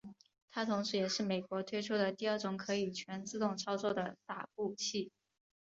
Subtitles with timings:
[0.49, 5.11] 它同时也是美国推出的第二种可以全自动操作的洒布器。